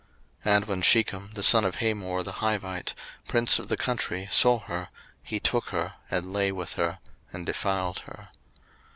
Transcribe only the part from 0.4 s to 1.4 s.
01:034:002 And when Shechem